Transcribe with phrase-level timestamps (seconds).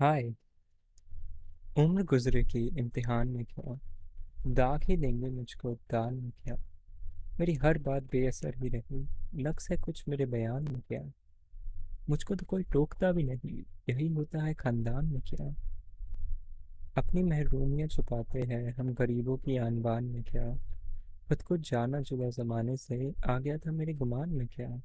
[0.00, 0.34] हाय।
[1.78, 3.78] उम्र गुजरे की इम्तिहान में क्या?
[4.46, 6.56] दाग ही देंगे मुझको दान में क्या?
[7.40, 11.12] मेरी हर बात बेअसर ही रही लक्स है कुछ मेरे बयान में क्या?
[12.10, 15.54] मुझको तो कोई टोकता भी नहीं, यही होता है खानदान में क्या?
[16.96, 20.56] अपनी महरूमियत छुपाते हैं, हम गरीबों की आनबान में क्या?
[21.28, 24.82] खुद को जाना जुदा जमाने से आ गया था मेरे गुमान में क्या?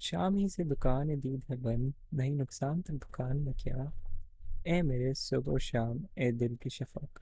[0.00, 3.92] शाम ही से दुकान दीद है बंद, नहीं नुकसान तो दुकान में क्या?
[4.66, 7.20] ए मेरे सुबह शाम, ए दिल की शफक।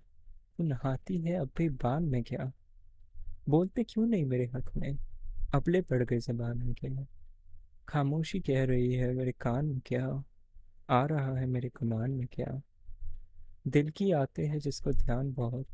[0.58, 2.52] तू नहाती है, अब भी बान में क्या?
[3.48, 4.98] बोलते क्यों नहीं मेरे हक में?
[5.54, 7.06] अबले पड़ गए जबान में क्या?
[7.88, 10.24] खामोशी कह रही है, मेरे कान में क्या?
[10.90, 12.60] आ रहा है मेरे गुमान में क्या?
[13.68, 15.66] दिल की आते हैं जिसको ध्यान बहुत,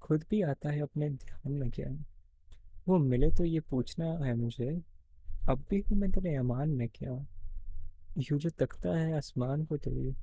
[0.00, 2.04] खुद भी आता है अपने ध्यान में क्या?
[2.88, 4.82] वो मिले तो ये पूछना है मुझे,
[5.48, 7.26] अब भी हूँ मैं तेरे अमान में क्या?
[8.18, 10.14] यूँ जो तकता है, आसमान को तो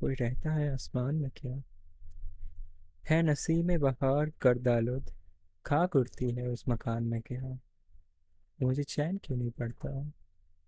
[0.00, 1.62] कोई रहता है आसमान में क्या?
[3.10, 5.10] है नसीब में बहार कर दालुद,
[5.66, 7.58] खाक उड़ती है उस मकान में क्या?
[8.62, 10.12] मुझे चैन क्यों नहीं पड़ता?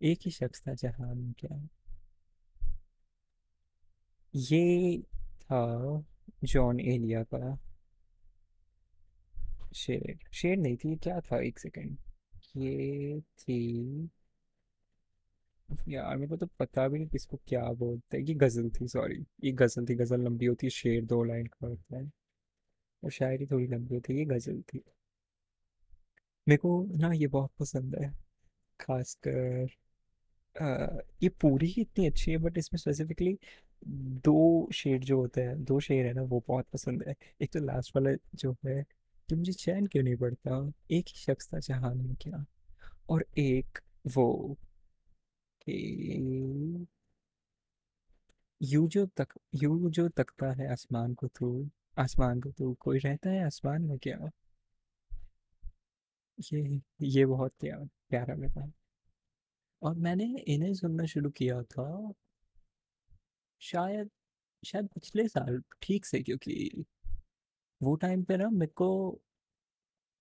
[0.02, 1.68] एक ही शख्स था जहान में क्या?
[4.34, 6.02] ये था
[6.44, 7.58] जॉन एलिया का
[9.74, 11.40] शेर। शेर नहीं थी, क्या था?
[11.40, 11.98] एक सेकंड।
[12.56, 14.10] ये थी
[15.88, 19.24] यार मेरे को तो पता भी नहीं किसको क्या बोलते हैं। ये गज़ल थी सॉरी
[19.44, 22.10] ये गज़ल थी, गज़ल लंबी होती है, शेर दो लाइन का होता है।
[23.02, 24.82] और शायरी थोड़ी लंबी होती है, ये गज़ल थी।
[26.46, 28.12] मेरे को ना ये बहुत पसंद है,
[28.80, 29.68] खासकर
[31.22, 33.36] ये पूरी ही इतनी अच्छी है बट इसमें स्पेसिफिकली
[34.24, 37.60] दो शेर जो होते हैं, दो शेर है ना, वो बहुत पसंद है। एक तो
[37.60, 38.82] लास्ट वाला जो है
[39.28, 40.72] कि मुझे चैन क्यों नहीं पड़ता?
[40.90, 42.44] एक ही शख्स था जहान में क्या।
[43.10, 44.56] और एक वो
[45.62, 46.86] कि
[48.62, 53.30] यू जो तक, यू जो तकता है आसमान को तू, आसमान को तू कोई रहता
[53.30, 54.30] है आसमान में क्या?
[56.52, 58.72] ये ये बहुत प्यारा प्यारा लगा।
[59.82, 62.12] और मैंने इन्हें सुनना शुरू किया था,
[63.60, 64.10] शायद
[64.64, 66.84] शायद पिछले साल ठीक से, क्योंकि
[67.82, 68.88] वो टाइम पे ना मेरे को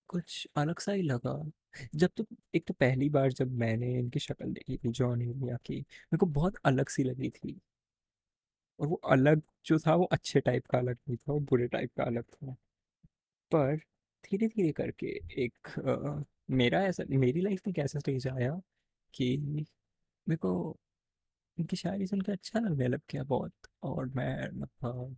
[0.07, 1.51] कुछ अलग सा ही लगा।
[1.95, 2.25] जब तो
[2.55, 6.25] एक तो पहली बार जब मैंने इनकी शक्ल देखी थी जॉन एलिया की मेरे को
[6.31, 7.59] बहुत अलग सी लगी थी।
[8.79, 11.91] और वो अलग जो था वो अच्छे टाइप का अलग नहीं था वो बुरे टाइप
[11.97, 12.55] का अलग था।
[13.51, 13.75] पर
[14.23, 15.07] धीरे धीरे करके
[15.43, 18.51] एक अ, मेरा ऐसा मेरी लाइफ में कैसा स्टेज आया
[19.13, 20.53] कि मेरे को
[21.57, 23.53] इनकी शायरी सुनकर अच्छा लगने लग गया बहुत।
[23.83, 25.15] और मैं मतलब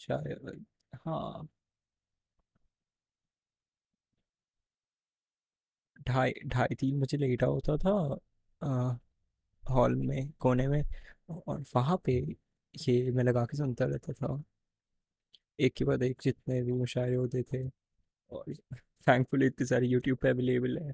[0.00, 0.64] शायद
[0.98, 1.48] हाँ
[6.00, 7.92] ढाई ढाई तीन बजे लेटा होता था
[9.64, 10.82] हॉल में, कोने में,
[11.30, 12.12] और वहाँ पे
[12.74, 14.42] ये मैं लगा के सुनता रहता था।
[15.58, 17.62] एक के बाद एक जितने भी मुशायरे होते थे,
[18.32, 18.54] और
[19.06, 20.92] थैंकफुली इतनी सारी यूट्यूब पे अवेलेबल है,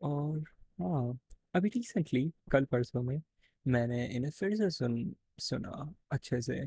[0.00, 0.40] और
[0.80, 1.18] हाँ
[1.54, 3.20] अभी रिसेंटली कल परसों में,
[3.66, 6.60] मैंने इन्हें फिर से सुन, सुना अच्छे से,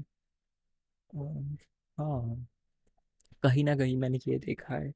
[1.14, 1.58] और
[1.98, 2.48] हाँ
[3.44, 4.92] कहीं ना कहीं मैंने ये देखा है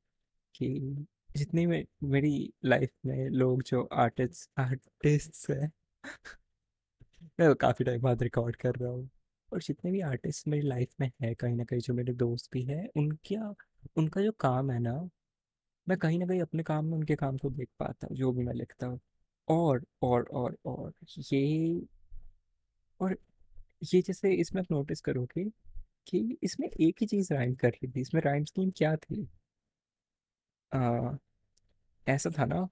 [0.56, 1.06] कि
[1.38, 5.71] जितनी में, मेरी लाइफ में लोग जो आर्टिस्ट आर्टिस्ट हैं,
[7.39, 9.09] मैं काफ़ी टाइम बाद रिकॉर्ड कर रहा हूँ।
[9.53, 12.63] और जितने भी आर्टिस्ट मेरी लाइफ में है, कहीं ना कहीं जो मेरे दोस्त भी
[12.63, 13.55] हैं, उनका
[13.97, 15.09] उनका जो काम है ना,
[15.89, 18.44] मैं कहीं ना कहीं अपने काम में उनके काम को देख पाता हूँ, जो भी
[18.44, 19.00] मैं लिखता हूँ।
[19.50, 20.94] और और और और
[21.33, 21.81] ये
[23.00, 23.17] और
[23.94, 25.44] ये जैसे इसमें आप नोटिस करोगे
[26.07, 29.27] कि इसमें एक ही चीज़ राइम कर रही थी, इसमें राइम स्कीम क्या थी?
[32.07, 32.67] ऐसा था ना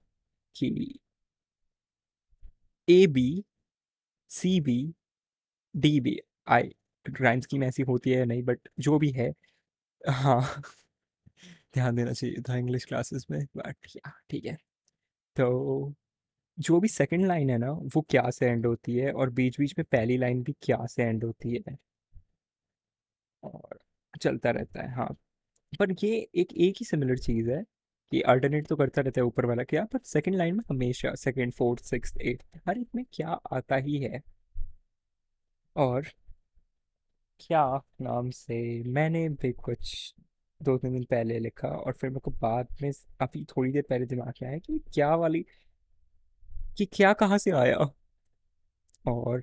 [0.56, 0.68] कि
[2.88, 3.24] A B
[4.30, 4.76] C B
[5.74, 6.16] D B
[6.48, 6.70] I
[7.06, 9.32] rhyme scheme ऐसी होती है नहीं बट जो भी है
[10.04, 10.40] हाँ
[11.74, 14.56] ध्यान देना चाहिए था इंग्लिश क्लासेस में बट या ठीक है।
[15.36, 15.94] तो
[16.58, 19.74] जो भी सेकंड लाइन है ना, वो क्या से एंड होती है और बीच बीच
[19.78, 21.76] में पहली लाइन भी क्या से एंड होती है?
[23.42, 23.78] और
[24.22, 25.08] चलता रहता है हाँ।
[25.80, 27.64] पर ये एक एक ही सिमिलर चीज़ है।
[28.12, 31.52] कि अल्टरनेट तो करता रहता है ऊपर वाला क्या पर सेकंड लाइन में हमेशा सेकंड
[31.52, 34.22] फोर्थ सिक्स एट हर एक में क्या आता ही है।
[35.76, 36.06] और
[37.40, 37.64] क्या
[38.00, 40.14] नाम से मैंने भी कुछ
[40.60, 44.06] दो तीन दिन पहले लिखा और फिर मेरे को बाद में अभी थोड़ी देर पहले
[44.06, 45.44] दिमाग आया कि क्या वाली,
[46.78, 47.76] कि क्या कहाँ से आया?
[49.06, 49.42] और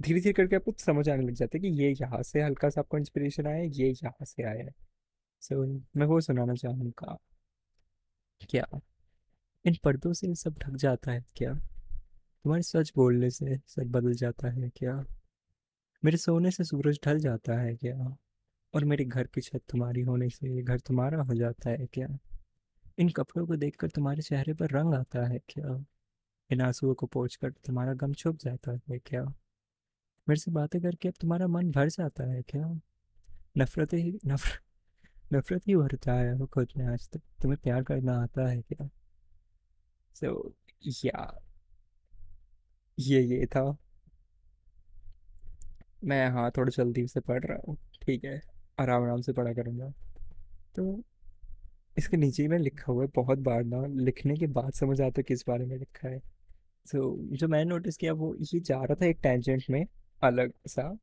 [0.00, 2.80] धीरे धीरे करके आपको समझ आने लग जाता है कि ये यहाँ से हल्का सा
[2.80, 4.72] आपको इंस्पिरेशन आया, ये यहाँ से आया। है
[5.42, 5.64] सो
[5.96, 7.16] मैं वो सुनाना चाहूँगा।
[8.50, 8.80] क्या?
[9.64, 11.54] इन पर्दों से सब ढक जाता है क्या?
[12.44, 15.04] तुम्हारे सच बोलने से सब बदल जाता है क्या?
[16.04, 18.16] मेरे सोने से सूरज ढल जाता है क्या?
[18.74, 22.18] और मेरे घर की छत तुम्हारी होने से घर तुम्हारा हो जाता है क्या?
[22.98, 25.84] इन कपड़ों को देखकर तुम्हारे चेहरे पर रंग आता है क्या?
[26.50, 29.24] इन आंसुओं को पोंछ कर तुम्हारा गम छुप जाता है क्या?
[30.28, 32.80] मेरे से बातें करके अब तुम्हारा मन भर जाता है क्या?
[33.58, 34.63] नफरत ही नफरत
[35.32, 38.88] नफरत ही भरता है वो खुद में आज तक। तुम्हें प्यार करना आता है क्या?
[40.14, 40.54] सो
[40.86, 41.40] so, या।
[42.98, 43.76] ये ये था।
[46.04, 48.40] मैं हाँ थोड़ा जल्दी से पढ़ रहा हूँ। ठीक है
[48.80, 49.92] आराम आराम से पढ़ा करूँगा।
[50.74, 51.02] तो
[51.98, 55.22] इसके नीचे मैं लिखा हुआ है बहुत बार ना लिखने के बाद समझ आता है
[55.22, 56.18] किस बारे में लिखा है।
[56.86, 59.86] सो so, जो मैंने नोटिस किया वो ये जा रहा था एक टेंजेंट में
[60.22, 60.98] अलग सा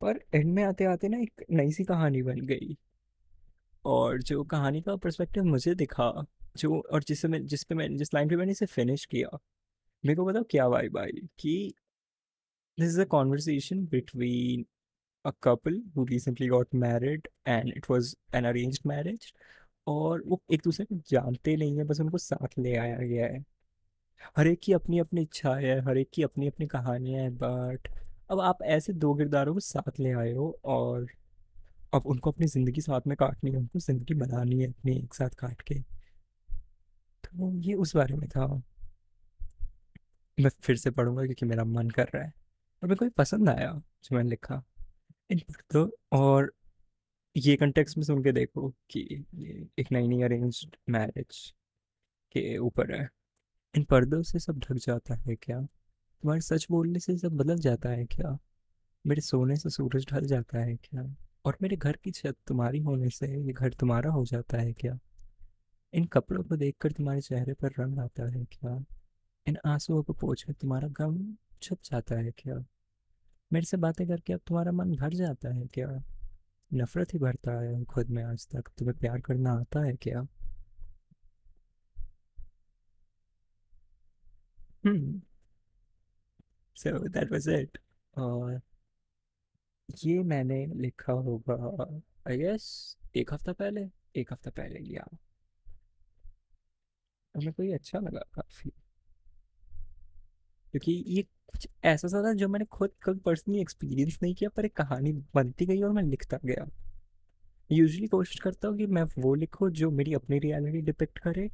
[0.00, 2.78] पर एंड में आते आते ना एक नई सी कहानी बन गई।
[3.84, 6.26] और जो कहानी का पर्सपेक्टिव मुझे दिखा,
[6.56, 9.38] जो और जिससे मैं, जिस पे मैं जिस लाइन पे मैंने इसे फिनिश किया,
[10.04, 11.74] मेरे को बताओ क्या वाइब आई कि
[12.78, 14.64] this is a conversation between
[15.24, 19.32] a couple who recently got married and it was an arranged marriage
[19.86, 23.44] और वो एक दूसरे को जानते नहीं है, बस उनको साथ ले आया गया है।
[24.36, 27.88] हर एक की अपनी अपनी इच्छाएँ है, हर एक की अपनी अपनी कहानियाँ हैं बट
[28.30, 31.06] अब आप ऐसे दो किरदारों को साथ ले आए हो और
[31.94, 35.30] अब उनको अपनी ज़िंदगी साथ में काटनी है, उनको ज़िंदगी बनानी है अपनी एक साथ
[35.30, 35.74] काट के।
[37.24, 38.46] तो ये उस बारे में था।
[40.38, 42.32] मैं फिर से पढ़ूँगा क्योंकि मेरा मन कर रहा है।
[42.82, 43.72] और मेरे को पसंद आया
[44.04, 44.62] जो मैंने लिखा?
[45.70, 46.52] तो और
[47.36, 49.00] ये कंटेक्स्ट में सुन के देखो कि
[49.78, 51.38] एक नई नई अरेंज मैरिज
[52.34, 53.08] के ऊपर है।
[53.74, 55.60] इन पर्दों से सब ढक जाता है क्या?
[55.60, 58.38] तुम्हारे सच बोलने से सब बदल जाता है क्या?
[59.04, 61.02] मेरे सोने से सूरज ढल जाता है क्या?
[61.44, 64.98] और मेरे घर की छत तुम्हारी होने से ये घर तुम्हारा हो जाता है क्या?
[65.92, 68.84] इन कपड़ों को देखकर तुम्हारे चेहरे पर रंग आता है क्या?
[69.46, 72.64] इन आंसुओं को पोंछकर तुम्हारा गम छुप जाता है क्या?
[73.52, 76.02] मेरे से बातें करके अब तुम्हारा मन भर जाता है क्या?
[76.74, 80.26] नफरत ही भरता है खुद में आज तक। तुम्हें प्यार करना आता है क्या?
[84.86, 85.22] Hmm
[86.76, 87.78] so that was it
[88.18, 88.60] और
[90.04, 91.84] ये मैंने लिखा होगा
[92.28, 95.04] आई गेस एक हफ़्ता पहले, एक हफ़्ता पहले लिया।
[97.34, 98.70] और मेरे को ये अच्छा लगा काफ़ी।
[100.70, 104.64] क्योंकि ये कुछ ऐसा सा था जो मैंने खुद कभी पर्सनली एक्सपीरियंस नहीं किया, पर
[104.64, 106.66] एक कहानी बनती गई और मैं लिखता गया।
[107.72, 111.48] यूजुअली कोशिश करता हूँ कि मैं वो लिखूँ जो मेरी अपनी रियलिटी डिपिक्ट करे,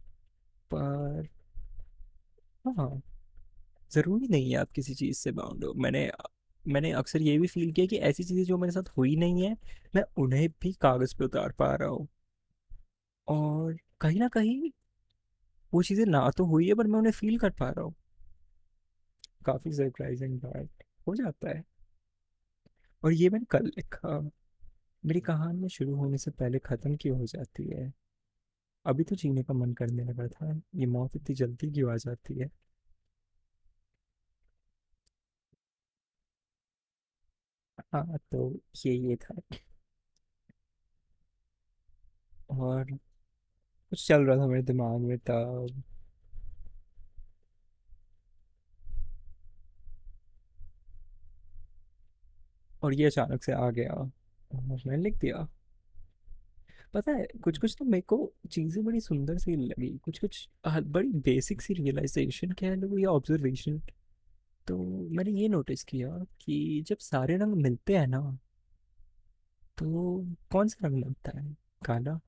[0.75, 1.29] पर
[2.67, 3.03] हाँ
[3.93, 6.11] ज़रूरी नहीं है आप किसी चीज़ से बाउंड हो। मैंने
[6.69, 9.57] मैंने अक्सर ये भी फील किया कि ऐसी चीज़ें जो मेरे साथ हुई नहीं है,
[9.97, 12.09] मैं उन्हें भी कागज़ पे उतार पा रहा हूँ।
[13.29, 14.71] और कहीं ना कहीं
[15.73, 17.95] वो चीज़ें ना तो हुई है, पर मैं उन्हें फील कर पा रहा हूँ।
[19.47, 20.69] काफ़ी सरप्राइजिंग बात,
[21.07, 21.65] हो जाता है।
[23.03, 24.31] और ये मैंने कल लिखा,
[25.07, 27.93] मेरी कहानी शुरू होने से पहले ख़त्म क्यों हो जाती है?
[28.87, 32.39] अभी तो जीने का मन करने लगा था, ये मौत इतनी जल्दी क्यों आ जाती
[32.39, 32.51] है?
[37.93, 39.41] हाँ तो ये ये था।
[42.51, 42.85] और
[43.93, 45.83] कुछ चल रहा था मेरे दिमाग में तब।
[52.83, 55.49] और ये अचानक से आ गया, और मैंने लिख दिया।
[56.95, 58.17] पता है कुछ कुछ तो मेरे को
[58.51, 63.81] चीज़ें बड़ी सुंदर सी लगी। कुछ कुछ बड़ी बेसिक सी रियलाइजेशन कह लो या ऑब्जर्वेशन
[64.69, 64.79] तो
[65.11, 68.39] मैंने ये नोटिस किया कि जब सारे रंग मिलते हैं ना
[69.79, 69.87] तो
[70.53, 71.57] कौन सा रंग बनता है?
[71.87, 72.21] काला?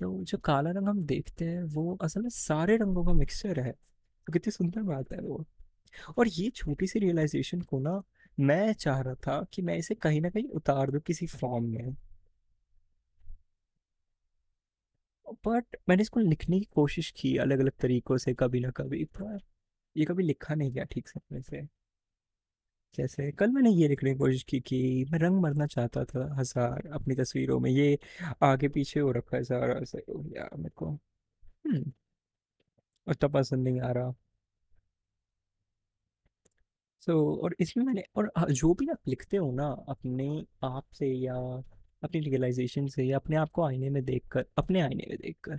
[0.00, 3.72] तो जो काला रंग हम देखते हैं, वो असल में सारे रंगों का मिक्सचर है।
[4.26, 5.44] तो कितनी सुंदर बात है वो।
[6.18, 8.02] और ये छोटी सी रियलाइजेशन को ना,
[8.40, 11.96] मैं चाह रहा था कि मैं इसे कहीं ना कहीं उतार दूँ किसी फॉर्म में।
[15.28, 19.38] बट मैंने इसको लिखने की कोशिश की अलग अलग तरीकों से कभी ना कभी, पर
[19.96, 21.66] ये कभी लिखा नहीं गया ठीक से अपने से।
[22.98, 24.78] जैसे कल मैंने ये लिखने की कोशिश की कि
[25.12, 27.98] मैं रंग मरना चाहता था हज़ार अपनी तस्वीरों में ये
[28.42, 30.90] आगे पीछे हो रखा है सारा ऐसे हो गया मेरे को।
[31.66, 31.92] हम्म
[33.06, 34.14] उतना पसंद नहीं आ रहा।
[37.02, 40.26] सो so, और इसमें मैंने और जो भी आप लिखते हो ना अपने
[40.64, 41.34] आप से या
[42.02, 45.58] अपनी रियलाइजेशन से या अपने आप को आईने में देखकर अपने आईने में देखकर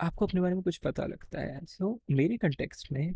[0.00, 3.14] आपको अपने बारे में कुछ पता लगता है। सो so, मेरे कंटेक्स्ट में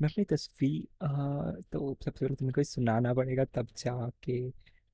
[0.00, 4.40] मैं अपनी तस्वीर तो सबसे पहले तो मेरे को सुनाना पड़ेगा तब जाके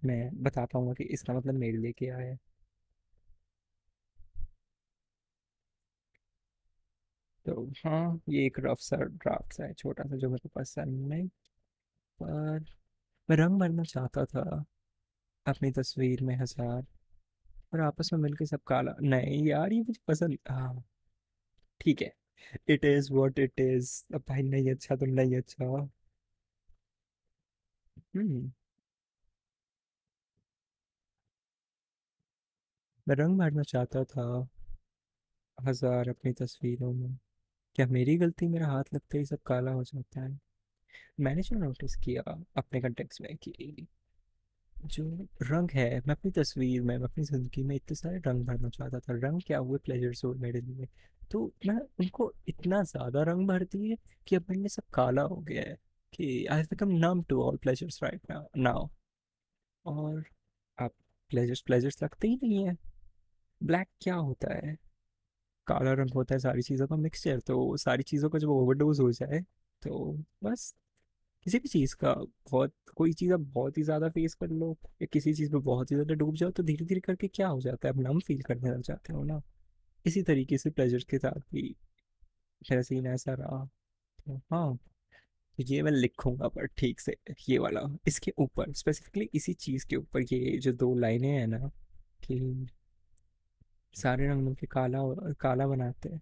[0.02, 2.36] मैं बता पाऊँगा कि इसका मतलब मेरे लिए क्या है।
[7.46, 11.08] तो हाँ ये एक रफ सा ड्राफ्ट सा है छोटा सा जो मेरे को पसंद
[11.08, 11.26] नहीं
[12.18, 12.64] पर
[13.28, 14.42] मैं रंग भरना चाहता था
[15.46, 16.82] अपनी तस्वीर में हज़ार।
[17.72, 20.82] और आपस में मिलके सब काला नहीं यार, ये मुझे पसंद हाँ।
[21.80, 22.12] ठीक है।
[22.70, 25.90] It is what it is अब भाई नहीं अच्छा तो नहीं अच्छा।
[28.16, 28.50] हम्म।
[33.06, 34.24] मैं रंग भरना चाहता था।
[35.58, 37.16] हज़ार अपनी तस्वीरों में।
[37.76, 40.38] क्या मेरी गलती मेरा हाथ लगते ही सब काला हो जाता है?
[41.20, 42.22] मैंने जो नोटिस किया
[42.56, 43.86] अपने कंटेक्स में कि
[44.84, 45.04] जो
[45.42, 48.98] रंग है, मैं अपनी तस्वीर में, मैं अपनी ज़िंदगी में इतने सारे रंग भरना चाहता
[49.00, 49.78] था। रंग क्या हुए?
[49.78, 50.88] प्लेजर्स हुए मेरे लिए।
[51.30, 53.96] तो मैं उनको इतना ज़्यादा रंग भर दिए
[54.28, 55.76] कि अब मेरे सब काला हो गया है
[56.12, 58.88] कि I become numb to all pleasures right now
[59.84, 60.24] और
[60.78, 60.90] अब
[61.30, 62.76] प्लेजर्स प्लेजर्स लगते ही नहीं है।
[63.60, 64.76] ब्लैक क्या होता है?
[65.66, 69.10] काला रंग होता है, सारी चीज़ों का मिक्सचर तो सारी चीज़ों का जब ओवरडोज हो
[69.12, 69.40] जाए
[69.82, 70.12] तो
[70.44, 70.74] बस
[71.46, 72.12] किसी भी चीज़ का,
[72.50, 75.90] बहुत, कोई चीज़ आप बहुत ही ज़्यादा फेस कर लो या किसी चीज़ में बहुत
[75.90, 77.94] ही ज़्यादा डूब जाओ तो धीरे धीरे करके क्या हो जाता है?
[77.94, 79.40] आप नम फील करने लग जाते हो ना।
[80.04, 81.62] इसी तरीके से प्लेजर के साथ भी
[82.62, 83.64] मेरा सीन ऐसा रहा।
[84.18, 84.78] तो हाँ
[85.58, 87.16] ये मैं लिखूँगा पर ठीक से
[87.48, 91.58] ये वाला, इसके ऊपर स्पेसिफिकली इसी चीज़ के ऊपर, ये जो दो लाइनें हैं ना
[92.24, 92.68] कि
[93.94, 94.98] सारे रंग मिलके काला
[95.40, 96.20] काला बनाते हैं।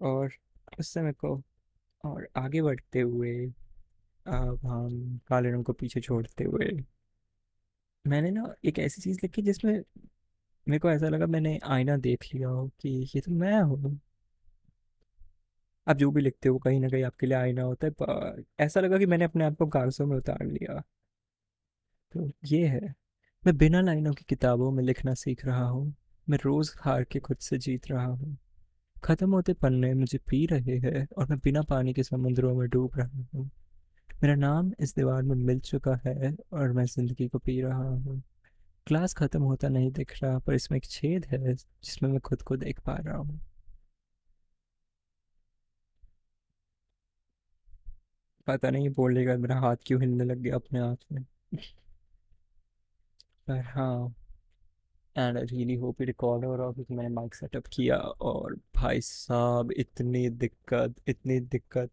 [0.00, 0.30] और
[0.78, 1.40] उससे मेरे को
[2.04, 3.34] और आगे बढ़ते हुए,
[4.26, 6.70] अब हम काले रंग को पीछे छोड़ते हुए,
[8.04, 9.72] मैंने ना एक ऐसी चीज़ लिखी जिसमें
[10.66, 13.98] मेरे को ऐसा लगा मैंने आईना देख लिया हो कि ये तो मैं हूँ।
[15.86, 18.80] आप जो भी लिखते हो, कहीं ना कहीं आपके लिए आईना होता है, पर ऐसा
[18.80, 20.82] लगा कि मैंने अपने आप को कागजों में उतार लिया।
[22.12, 22.80] तो ये है,
[23.42, 25.94] मैं बिना लाइनों की किताबों में लिखना सीख रहा हूँ,
[26.26, 28.36] मैं रोज हार के खुद से जीत रहा हूँ।
[29.04, 32.96] खत्म होते पन्ने मुझे पी रहे हैं और मैं बिना पानी के समुद्रों में डूब
[32.96, 33.50] रहा हूँ।
[34.22, 38.22] मेरा नाम इस दीवार में मिल चुका है और मैं ज़िंदगी को पी रहा हूँ।
[38.86, 42.56] क्लास खत्म होता नहीं दिख रहा, पर इसमें एक छेद है जिसमें मैं खुद को
[42.56, 43.40] देख पा रहा हूँ।
[48.46, 51.24] पता नहीं बोलेगा, मेरा हाथ क्यों हिलने लग गया अपने आप में।
[53.48, 54.14] पर हाँ।
[55.16, 59.00] And I really hope it record हो रहा क्योंकि मैंने माइक सेटअप किया और भाई
[59.00, 61.90] साहब इतनी दिक्कत इतनी दिक्कत।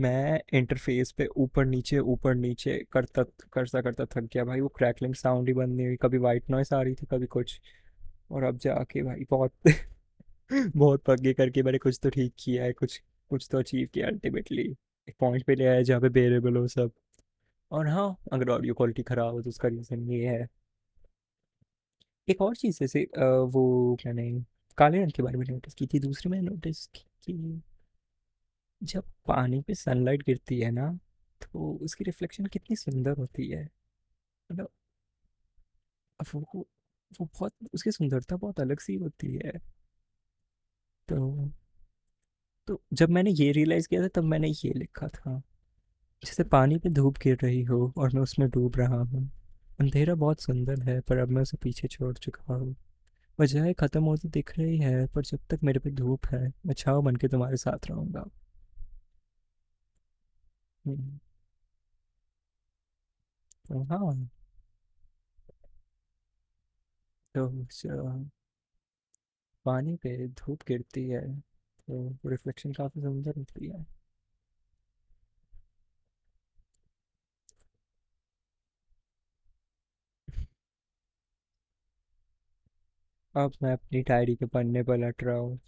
[0.00, 3.22] मैं इंटरफेस पे ऊपर नीचे ऊपर नीचे करता
[3.52, 6.72] करता करता थक गया भाई। वो क्रैकलिंग साउंड ही बंद नहीं हुई। कभी वाइट नॉइस
[6.72, 7.60] आ रही थी, कभी कुछ।
[8.30, 9.52] और अब जाके भाई बहुत
[10.76, 14.62] बहुत पगे करके। मैंने कुछ तो ठीक किया है, कुछ कुछ तो अचीव किया अल्टीमेटली
[15.08, 16.90] एक पॉइंट पे ले आया जहाँ पे बेरेबल हो सब।
[17.70, 20.48] और हाँ अगर ऑडियो क्वालिटी खराब हो तो उसका रीज़न ये है।
[22.28, 23.02] एक और चीज़, जैसे
[23.46, 24.30] वो मैंने
[24.78, 27.62] काले रंग के बारे में नोटिस की थी, दूसरी मैंने नोटिस की कि
[28.82, 30.90] जब पानी पे सनलाइट गिरती है ना
[31.40, 33.62] तो उसकी रिफ्लेक्शन कितनी सुंदर होती है।
[34.50, 34.68] मतलब
[36.20, 36.40] वो
[37.12, 39.52] वो बहुत, उसकी सुंदरता बहुत अलग सी होती है।
[41.08, 41.50] तो
[42.68, 45.38] तो जब मैंने ये रियलाइज़ किया था, तब मैंने ये लिखा था,
[46.22, 49.30] जैसे पानी पे धूप गिर रही हो और मैं उसमें डूब रहा हूँ।
[49.80, 52.76] अंधेरा बहुत सुंदर है, पर अब मैं उसे पीछे छोड़ चुका हूँ।
[53.38, 57.02] वजह खत्म होती दिख रही है, पर जब तक मेरे पे धूप है, मैं छाँव
[57.02, 58.24] बन के तुम्हारे साथ रहूँगा।
[60.84, 60.96] तो
[63.84, 64.28] हाँ।
[67.34, 67.48] तो
[69.66, 71.40] पानी पे धूप गिरती है
[71.88, 73.99] तो रिफ्लेक्शन काफ़ी सुंदर होती है।
[83.34, 85.58] अब मैं अपनी डायरी के पन्ने पर लट रहा हूँ।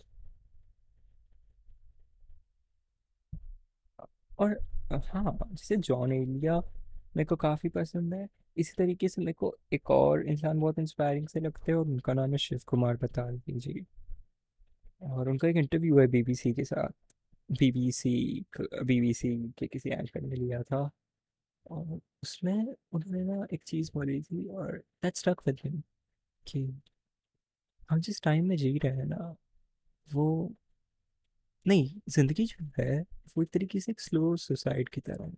[4.38, 4.58] और
[4.92, 6.58] हाँ जैसे जॉन एलिया
[7.16, 8.26] मेरे को काफ़ी पसंद है।
[8.56, 12.12] इसी तरीके से मेरे को एक और इंसान बहुत इंस्पायरिंग से लगते हैं और उनका
[12.12, 13.84] नाम है शिव कुमार बटाल्वी जी।
[15.02, 16.92] और उनका एक इंटरव्यू है बीबीसी के साथ।
[17.50, 20.90] बीबीसी बीबीसी के किसी एंकर ने लिया था।
[21.70, 22.54] और उसमें
[22.92, 25.82] उन्होंने ना एक चीज़ बोली थी और दैट स्टक विद मी
[26.46, 26.64] कि
[27.90, 29.34] हम जिस टाइम में जी रहे हैं ना,
[30.08, 30.54] वो
[31.66, 33.00] नहीं, ज़िंदगी जो है,
[33.36, 35.32] वो एक तरीके से एक स्लो सुसाइड की तरह है।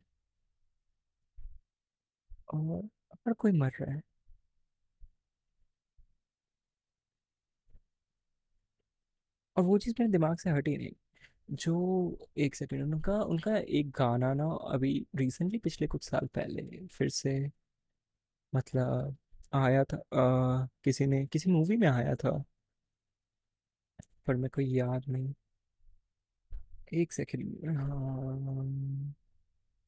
[2.55, 2.85] और
[3.27, 4.01] हर कोई मर रहा है
[9.57, 10.91] और वो चीज़ मेरे दिमाग से हटी नहीं,
[11.51, 17.09] जो एक सेकेंड, उनका उनका एक गाना ना अभी रिसेंटली पिछले कुछ साल पहले फिर
[17.11, 17.39] से
[18.53, 19.17] मतलब
[19.53, 22.45] आया था अ, किसी ने किसी मूवी में आया था
[24.27, 25.33] पर मेरे को याद नहीं।
[26.93, 29.15] एक सेकंड हाँ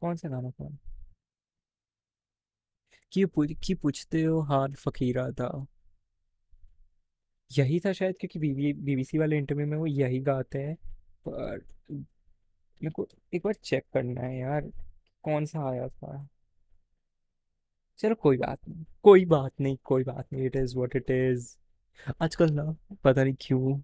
[0.02, 0.68] कौन सा गाना था?
[3.12, 5.48] कि पूछ कि पूछते हो हाल फकीरा था
[7.50, 10.76] यही था शायद क्योंकि बीबी बीबीसी वाले इंटरव्यू में वो यही गाते हैं
[11.28, 11.64] पर
[12.80, 14.70] मेरे को एक बार चेक करना है यार
[15.24, 16.28] कौन सा आया था?
[18.00, 21.56] चलो कोई बात नहीं, कोई बात नहीं, कोई बात नहीं it is what it is
[22.22, 22.64] आजकल ना,
[23.04, 23.80] पता नहीं क्यों,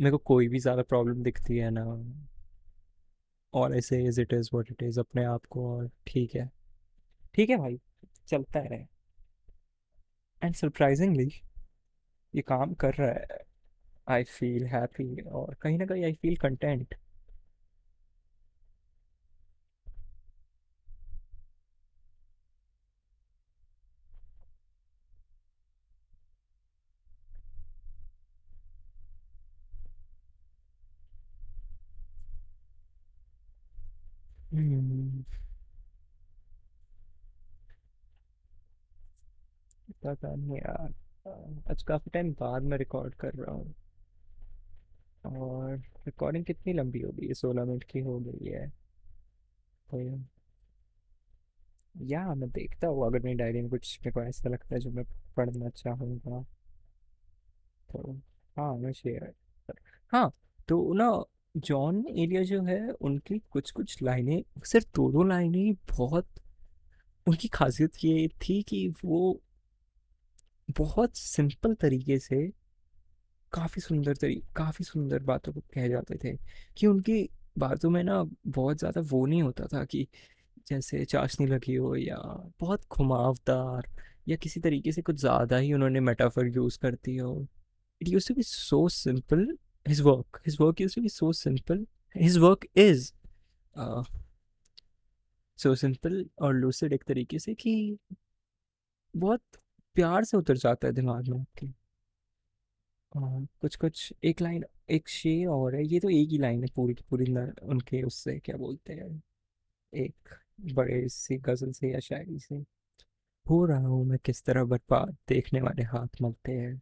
[0.00, 1.84] मेरे को कोई भी ज़्यादा प्रॉब्लम दिखती है ना।
[3.54, 6.50] और ऐसे is it is what it is अपने आप को और, ठीक है।
[7.34, 7.80] ठीक है भाई,
[8.28, 8.86] चलता है।
[10.42, 11.28] एंड सरप्राइजिंगली
[12.34, 13.38] ये काम कर रहा है।
[14.08, 16.94] आई फील हैप्पी और कहीं ना कहीं आई फील कंटेंट
[34.52, 35.22] हम्म,
[40.04, 40.92] पता नहीं यार।
[41.70, 43.74] आज काफ़ी टाइम बाद मैं रिकॉर्ड कर रहा हूँ।
[45.26, 47.34] और रिकॉर्डिंग कितनी लंबी हो गई है?
[47.34, 48.66] सोलह मिनट की हो गई है।
[49.90, 50.00] तो
[51.96, 54.90] या मैं देखता हूँ। अगर मेरी डायरी में कुछ मेरे को ऐसा लगता है जो
[54.90, 55.04] मैं
[55.36, 56.42] पढ़ना चाहूँगा
[57.90, 58.12] तो
[58.56, 59.32] हाँ मैं शेयर
[60.12, 60.32] हाँ।
[60.68, 61.10] तो ना
[61.56, 66.26] जॉन एलिया जो है, उनकी कुछ कुछ लाइनें, सिर्फ़ दो दो लाइनें बहुत,
[67.26, 69.40] उनकी खासियत ये थी कि वो
[70.78, 72.46] बहुत सिंपल तरीके से
[73.52, 76.36] काफ़ी सुंदर तरी, काफ़ी सुंदर बातों को कह जाते थे
[76.76, 80.06] कि उनकी बातों में ना बहुत ज़्यादा वो नहीं होता था कि
[80.68, 82.16] जैसे चाशनी लगी हो या
[82.60, 83.88] बहुत घुमावदार
[84.28, 87.34] या किसी तरीके से कुछ ज़्यादा ही उन्होंने मेटाफर यूज़ कर दी हो
[88.00, 89.46] it used to be so simple
[89.86, 91.86] his work his work used to be so simple
[92.16, 93.12] his work is
[95.58, 97.98] so simple और लूसिड एक तरीके से कि
[99.14, 99.42] बहुत
[99.96, 101.66] प्यार से उतर जाता है दिमाग में आपके।
[103.12, 106.68] और कुछ कुछ एक लाइन एक शेर और है ये तो एक ही लाइन है
[106.76, 109.22] पूरी की पूरी न, उनके उससे क्या बोलते हैं?
[109.92, 110.28] एक
[110.74, 112.56] बड़े सी गज़ल से या शायरी से।
[113.46, 116.80] हो रहा हूँ मैं किस तरह बर्बाद देखने वाले हाथ मलते हैं।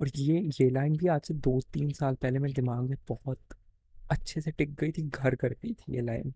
[0.00, 3.38] और ये ये लाइन भी आज से दो तीन साल पहले मेरे दिमाग में बहुत
[4.10, 6.32] अच्छे से टिक गई थी घर कर गई थी ये लाइन।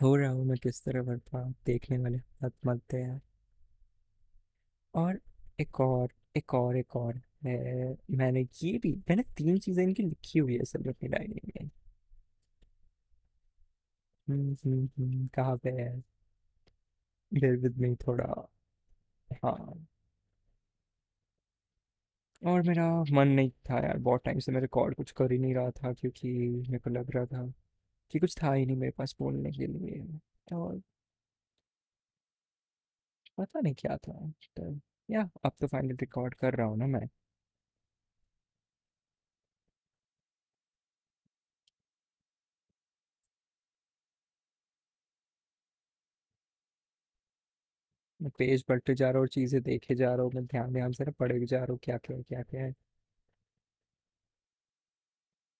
[0.00, 3.20] हो रहा हूँ मैं किस तरह बर्बाद देखने वाले हाथ मलते हैं।
[4.94, 5.18] और
[5.60, 7.56] एक और एक और एक और है
[8.12, 11.70] मैंने ये भी मैंने तीन चीज़ें इनकी लिखी हुई है सब अपनी डायरी में।
[14.28, 15.90] हम्म हम्म हम्म, कहाँ पे है?
[17.32, 18.32] बेर विद मी थोड़ा।
[19.30, 19.74] हाँ।
[22.42, 25.54] और मेरा मन नहीं था यार बहुत टाइम से मैं रिकॉर्ड कुछ कर ही नहीं
[25.54, 26.28] रहा था क्योंकि
[26.68, 27.42] मेरे को लग रहा था
[28.14, 30.02] कि कुछ था ही नहीं मेरे पास बोलने के लिए
[30.48, 30.80] और
[33.38, 34.12] पता नहीं क्या था
[34.56, 34.70] तो
[35.08, 37.08] या अब तो फाइनल रिकॉर्ड कर रहा हूँ ना मैं।
[48.20, 51.04] मैं पेज पलटे जा रहा हूँ, चीज़ें देखे जा रहा हूँ मैं ध्यान ध्यान से
[51.04, 52.74] ना पढ़े भी जा रहा हूँ, क्या क्या क्या क्या है।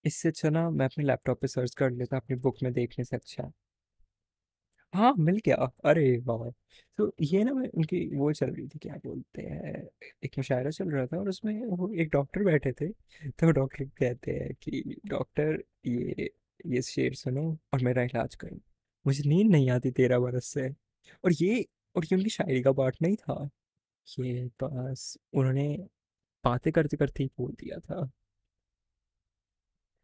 [0.04, 3.16] इससे अच्छा ना मैं अपने लैपटॉप पे सर्च कर लेता, अपनी बुक में देखने से
[3.16, 3.50] अच्छा।
[4.94, 6.50] हाँ मिल गया। अरे वाह!
[6.98, 9.82] तो ये ना मैं उनकी वो चल रही थी, क्या बोलते हैं,
[10.24, 12.88] एक मुशायरा चल रहा था और उसमें वो एक डॉक्टर बैठे थे।
[13.30, 16.30] तो डॉक्टर कहते हैं कि, डॉक्टर, ये
[16.66, 17.42] ये शेर सुनो
[17.74, 18.56] और मेरा इलाज करो।
[19.06, 20.68] मुझे नींद नहीं आती तेरह बरस से।
[21.24, 21.64] और ये
[21.96, 23.48] और ये उनकी शायरी का पार्ट नहीं था।
[24.06, 25.68] ये बस उन्होंने
[26.44, 28.10] बातें करते करते ही बोल दिया था।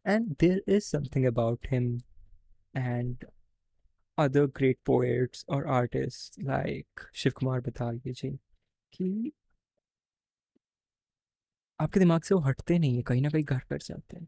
[0.07, 1.97] And there is something about him
[2.77, 3.25] and
[4.17, 8.29] other great poets or artists like Shiv Kumar Batalvi ji
[8.93, 9.31] कि
[11.79, 14.27] आपके दिमाग से वो हटते नहीं है, कहीं ना कहीं घर कर जाते हैं।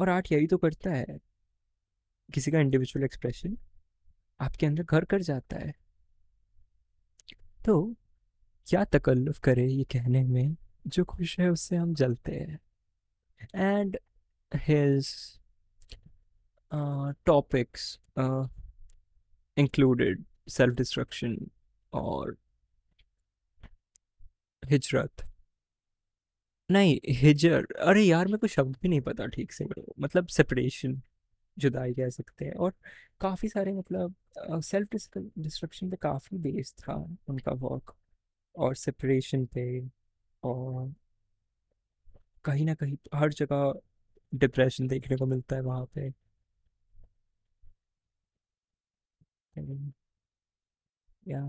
[0.00, 1.18] और आर्ट यही तो करता है,
[2.34, 3.56] किसी का इंडिविजुअल एक्सप्रेशन
[4.40, 5.74] आपके अंदर घर कर जाता है।
[7.64, 7.96] तो
[8.66, 12.60] क्या तकल्लुफ करे ये कहने में, जो खुश है उससे हम जलते हैं।
[13.54, 13.98] And
[14.56, 15.06] his
[17.26, 18.00] topics
[19.58, 21.50] included self destruction
[21.92, 22.36] और
[24.64, 25.12] हिजरत
[26.70, 30.26] नहीं हिजर अरे यार, मेरे को शब्द भी नहीं पता ठीक से, मेरे को मतलब
[30.26, 31.02] सेपरेशन
[31.58, 32.74] जुदाई कह सकते हैं और
[33.20, 34.14] काफ़ी सारे मतलब
[34.60, 34.88] सेल्फ
[35.38, 36.94] डिस्ट्रक्शन पे काफ़ी बेस्ड था
[37.28, 37.94] उनका वर्क
[38.56, 39.88] और सेपरेशन पे
[40.44, 40.94] और
[42.44, 43.74] कहीं ना कहीं हर जगह
[44.32, 46.10] डिप्रेशन देखने को मिलता है वहाँ पे।
[49.56, 49.92] हम्म,
[51.26, 51.42] या।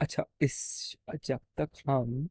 [0.00, 0.54] अच्छा इस
[1.24, 2.28] जब तक हम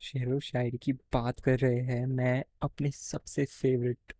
[0.00, 4.12] शेर व शायरी की बात कर रहे हैं मैं अपने सबसे फेवरेट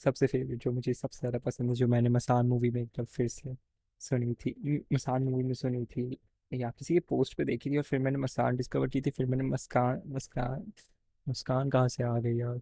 [0.00, 3.06] सबसे फेवरेट जो मुझे सबसे ज़्यादा पसंद है जो मैंने मसान मूवी में एक बार
[3.08, 3.56] फिर से
[4.00, 4.54] सुनी थी
[4.94, 6.08] मसान मूवी में सुनी थी
[6.52, 9.26] या किसी के पोस्ट पे देखी थी और फिर मैंने मसान डिस्कवर की थी फिर
[9.26, 10.72] मैंने मस्कान मस्कान
[11.26, 12.60] मुस्कान कहाँ से आ गई यार?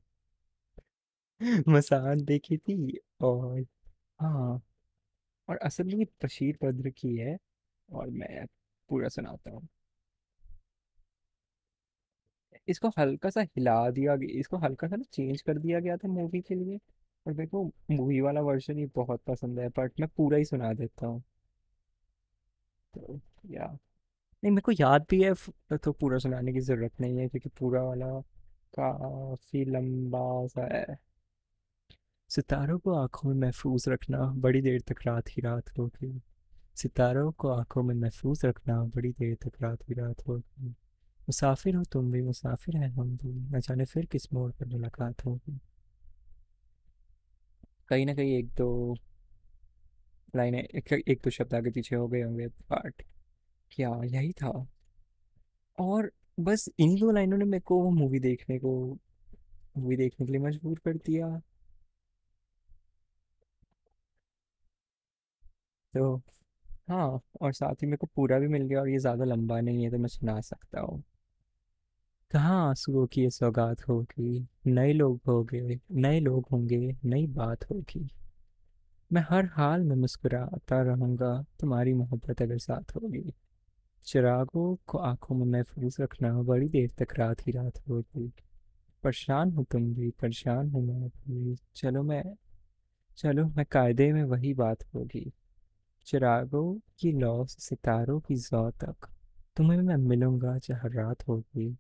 [1.68, 3.60] मसान देखी थी और
[4.20, 4.60] हाँ
[5.48, 7.38] और असल में बशीर बद्र की है
[7.88, 8.46] और मैं
[8.90, 9.68] पूरा सुनाता हूँ।
[12.68, 16.08] इसको हल्का सा हिला दिया गया इसको हल्का सा ना चेंज कर दिया गया था
[16.08, 16.78] मूवी के लिए।
[17.26, 20.72] और मेरे को मूवी वाला वर्जन ही बहुत पसंद है, बट मैं पूरा ही सुना
[20.74, 21.22] देता हूँ।
[22.94, 23.18] तो
[23.50, 23.66] या।
[24.42, 25.34] नहीं, मेरे को याद भी है
[25.78, 28.08] तो पूरा सुनाने की ज़रूरत नहीं है क्योंकि पूरा वाला
[28.74, 30.84] काफ़ी लंबा सा है।
[32.28, 36.20] सितारों को आँखों में महफूज रखना बड़ी देर तक रात ही रात होगी।
[36.74, 40.68] सितारों को आँखों में महफूज रखना बड़ी देर तक रात ही रात होगी।
[41.22, 45.24] मुसाफिर हो तुम भी मुसाफिर है हम भी। न जाने फिर किस मोड़ पर मुलाकात
[45.24, 45.58] होगी।
[47.88, 48.96] कहीं ना कहीं एक दो
[50.36, 53.02] लाइनें एक, एक दो शब्द आगे पीछे हो गए होंगे पार्ट।
[53.70, 54.66] क्या यही था?
[55.78, 58.98] और बस इन्हीं दो लाइनों ने मेरे को मूवी देखने को
[59.78, 61.40] मूवी देखने के लिए मजबूर कर दिया।
[65.94, 66.16] तो
[66.88, 69.84] हाँ और साथ ही मेरे को पूरा भी मिल गया और ये ज़्यादा लंबा नहीं
[69.84, 71.02] है तो मैं सुना सकता हूँ।
[72.30, 74.46] कहाँ आंसुओं की ये सौगात होगी?
[74.66, 78.08] नए लोग होंगे नए लोग होंगे, नई बात होगी।
[79.10, 83.34] मैं हर हाल में मुस्कुराता रहूँगा, तुम्हारी मोहब्बत अगर साथ होगी।
[84.06, 88.28] चिरागों को आँखों में महफूज रखना बड़ी देर तक रात ही रात होगी।
[89.04, 92.22] परेशान हो तुम भी, परेशान हूँ मैं भी। चलो मैं
[93.18, 95.32] चलो मैं कायदे में वही बात होगी।
[96.06, 99.08] चिरागों की लौ से सितारों की जौ तक
[99.56, 101.76] तुम्हें मैं मिलूँगा जहाँ रात होगी,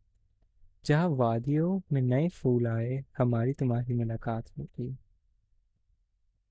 [0.86, 4.96] जहाँ वादियों में नए फूल आए, हमारी तुम्हारी मुलाकात होगी।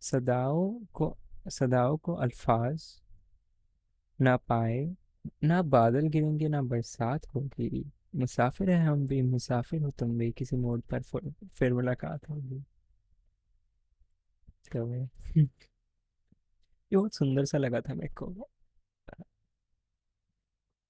[0.02, 1.18] सदाओं को
[1.50, 3.02] सदाओं को अल्फाज,
[4.22, 4.96] ना पाए,
[5.44, 10.56] ना बादल गिरेंगे, ना बरसात होगी। मुसाफिर है हम भी, मुसाफिर हो तुम भी, किसी
[10.56, 11.02] मोड़ पर
[11.54, 12.64] फिर मुलाकात होगी।
[14.74, 15.08] तो
[16.91, 18.34] ये बहुत सुंदर सा लगा था मेरे को।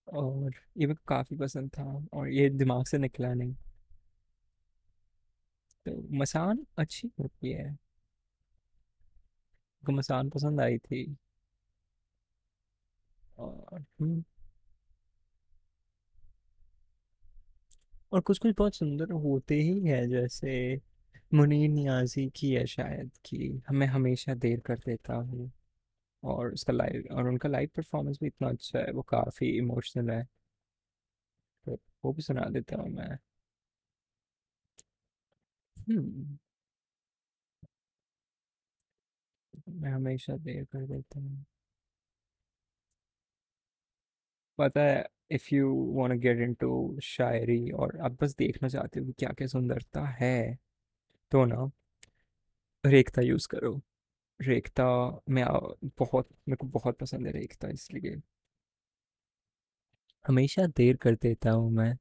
[0.08, 3.56] और ये मेरे को काफ़ी पसंद था और ये दिमाग से निकला नहीं।
[5.86, 7.78] तो मसान अच्छी होती है।
[9.84, 11.06] को मसान पसंद आई थी।
[13.38, 14.24] और हम्म,
[18.14, 20.54] और कुछ कुछ बहुत सुंदर होते ही है जैसे
[21.34, 25.52] मुनीर नियाजी की है शायद कि हमें हमेशा देर कर देता हूँ।
[26.26, 30.26] और उसका लाइव और उनका लाइव परफॉर्मेंस भी इतना अच्छा है, वो काफ़ी इमोशनल है।
[31.66, 33.18] तो वो भी सुना देता हूँ मैं।
[35.78, 36.38] हम्म।
[39.72, 41.46] मैं हमेशा देर कर देता हूँ।
[44.60, 46.70] पता है if you want get into
[47.04, 50.36] शायरी और आप बस देखना चाहते हो कि क्या क्या सुंदरता है
[51.32, 51.72] तो ना,
[52.84, 53.80] रेखता यूज़ करो।
[54.40, 54.86] रेखता
[55.30, 55.46] मैं
[56.00, 58.22] बहुत, मेरे को बहुत पसंद है रेखता इसलिए।
[60.26, 61.98] हमेशा देर कर देता हूँ मैं,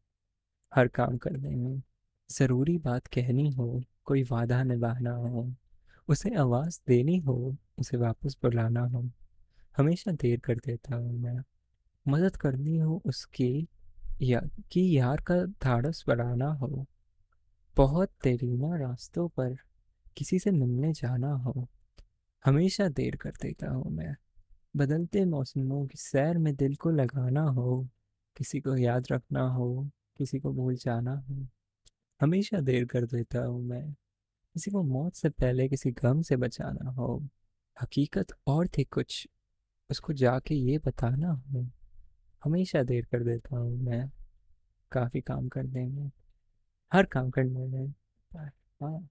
[0.73, 1.83] हर काम करने में।
[2.31, 5.55] ज़रूरी बात कहनी हो, कोई वादा निभाना हो,
[6.09, 9.11] उसे आवाज़ देनी हो, उसे वापस बुलाना हो,
[9.77, 11.39] हमेशा देर कर देता हूँ मैं।
[12.07, 13.69] मदद करनी हो उसकी,
[14.23, 14.41] या,
[14.73, 16.87] कि यार का धाड़स बढ़ाना हो,
[17.77, 19.57] बहुत देरीना रास्तों पर
[20.17, 21.69] किसी से मिलने जाना हो
[22.45, 24.15] हमेशा देर कर देता हूँ मैं।
[24.77, 27.89] बदलते मौसमों की सैर में दिल को लगाना हो,
[28.37, 31.47] किसी को याद रखना हो, किसी को भूल जाना हो,
[32.21, 33.93] हमेशा देर कर देता हूँ मैं।
[34.55, 37.29] किसी को मौत से पहले किसी गम से बचाना हो,
[37.77, 39.29] हकीकत और थी कुछ,
[39.91, 41.67] उसको जाके ये बताना हो,
[42.45, 44.11] हमेशा देर कर देता हूँ मैं।
[44.93, 46.11] काफ़ी काम करने में,
[46.93, 47.95] हर काम करने में
[48.33, 49.09] हाँ।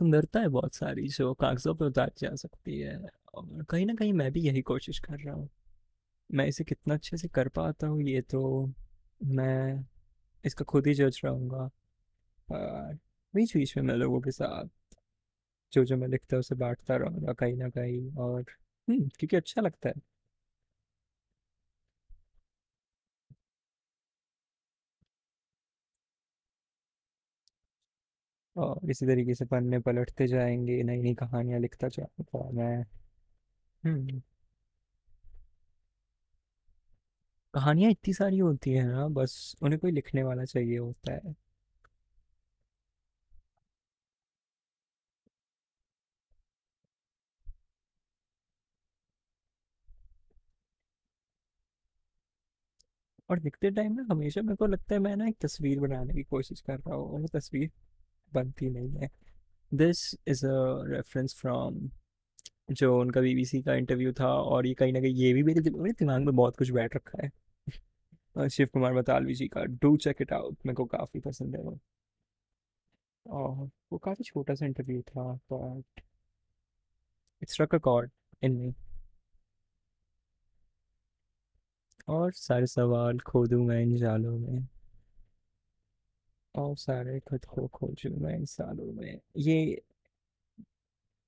[0.00, 2.96] सुंदरता है बहुत सारी, जो कागजों पर उतारी जा सकती है।
[3.34, 5.48] और कहीं ना कहीं मैं भी यही कोशिश कर रहा हूँ।
[6.30, 8.72] मैं इसे कितना अच्छे से कर पाता हूँ, ये तो
[9.24, 9.84] मैं
[10.44, 11.68] इसका खुद ही जज रहूँगा।
[13.34, 14.68] बीच बीच में मैं लोगों के साथ
[15.72, 18.44] जो जो मैं लिखता हूँ, उसे बांटता रहूँगा कहीं ना कहीं। और
[18.88, 19.94] हम्म क्योंकि अच्छा लगता है।
[28.58, 32.84] और इसी तरीके से पन्ने पलटते जाएँगे नई नई कहानियाँ लिखता जाऊँगा मैं
[33.84, 34.20] हम्म।
[37.54, 41.34] कहानियाँ इतनी सारी होती है ना, बस उन्हें कोई लिखने वाला चाहिए होता है।
[53.30, 56.22] और लिखते टाइम ना, हमेशा मेरे को लगता है मैं ना एक तस्वीर बनाने की
[56.24, 57.70] कोशिश कर रहा हूँ, वो तस्वीर
[58.34, 59.08] बनती नहीं है।
[59.72, 60.50] This is a
[60.86, 61.90] reference from
[62.70, 65.92] जो उनका बीबीसी का इंटरव्यू था और ये कहीं ना कहीं ये भी मेरे मेरे
[65.92, 70.32] दिमाग में बहुत कुछ बैठ रखा है। शिव कुमार बटालवी जी का डू चेक इट
[70.32, 71.78] आउट मेरे को काफ़ी पसंद है वो।
[73.26, 76.00] और वो काफ़ी छोटा सा इंटरव्यू था but
[77.42, 78.00] it struck a
[78.42, 78.74] in me
[82.08, 84.68] और सारे सवाल खो मैं इन जालों में।
[86.58, 89.82] और सारे खुद को खोजूं मैं इन सालों में ये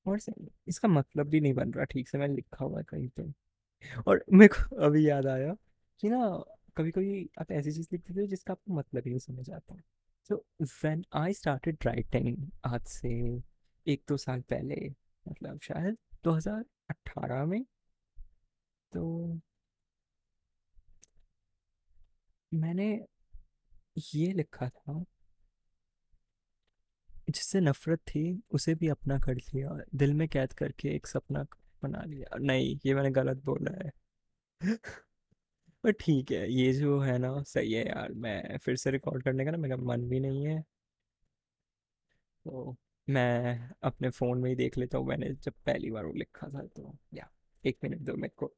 [0.07, 0.33] और से,
[0.69, 3.25] इसका मतलब भी नहीं बन रहा ठीक से मैंने लिखा हुआ है कहीं पे।
[4.07, 5.55] और मेरे को अभी याद आया
[6.01, 6.19] कि ना
[6.77, 9.77] कभी कभी आप ऐसी चीज़ लिख देते हो जिसका आपको मतलब ही नहीं समझ आता।
[10.31, 13.11] तो व्हेन आई स्टार्टेड राइटिंग आज से
[13.87, 14.77] एक दो साल पहले
[15.27, 17.65] मतलब शायद 2018 में
[18.93, 19.41] तो
[22.53, 22.89] मैंने
[24.15, 25.05] ये लिखा था
[27.31, 31.47] जिससे नफरत थी, उसे भी अपना कर लिया। दिल में कैद करके एक सपना
[31.83, 33.91] बना लिया। नहीं, ये मैंने गलत बोला है।
[35.85, 39.45] पर ठीक है, ये जो है ना, सही है यार। मैं फिर से रिकॉर्ड करने
[39.45, 40.65] का ना मेरा मन भी नहीं है।
[42.47, 42.77] तो
[43.09, 46.67] मैं अपने फ़ोन में ही देख लेता हूँ। मैंने जब पहली बार वो लिखा था
[46.67, 47.31] तो या,
[47.65, 48.53] एक मिनट दो मेरे को।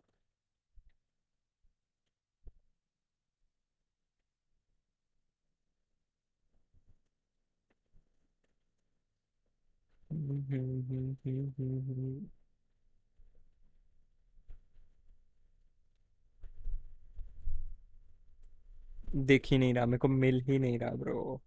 [19.16, 21.42] दिख ही नहीं रहा मेरे को मिल ही नहीं रहा ब्रो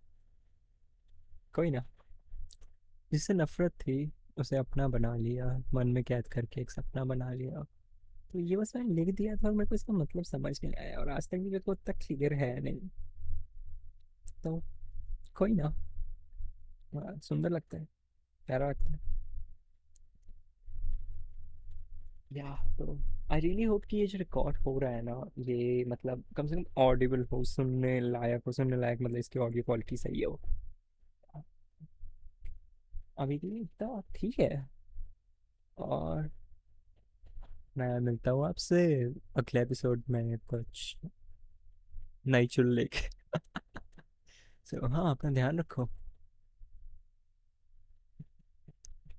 [1.56, 1.86] कोई ना।
[3.12, 7.66] जिससे नफरत थी उसे अपना बना लिया मन में कैद करके एक सपना बना लिया।
[8.32, 10.98] तो ये बस मैंने लिख दिया था और मेरे को इसका मतलब समझ नहीं आया
[10.98, 12.90] और आज तक भी मेरे को उतना क्लियर है नहीं।
[14.44, 14.64] तो
[15.36, 15.68] कोई ना।
[16.94, 17.95] हाँ, सुंदर लगता है।
[22.32, 22.98] या तो
[23.32, 26.56] आई रियली होप कि ये जो रिकॉर्ड हो रहा है ना, ये मतलब कम से
[26.56, 30.40] कम ऑडिबल हो, सुनने लायक हो, सुनने लायक मतलब इसकी ऑडियो क्वालिटी सही हो।
[33.20, 34.68] अभी के लिए इतना ठीक है।
[35.78, 36.30] और
[37.78, 38.86] मैं मिलता हूँ आपसे
[39.38, 40.96] अगले एपिसोड में कुछ
[42.28, 43.10] नई चुल लेके
[44.68, 45.90] सो हाँ अपना ध्यान रखो।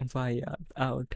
[0.02, 0.40] Bye
[0.78, 1.14] out